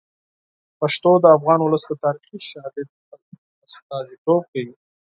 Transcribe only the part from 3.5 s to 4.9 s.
استازیتوب کوي.